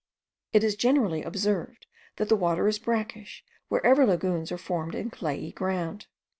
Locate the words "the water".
2.27-2.67